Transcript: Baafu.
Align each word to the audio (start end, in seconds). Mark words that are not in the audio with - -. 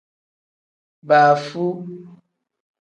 Baafu. 1.07 1.65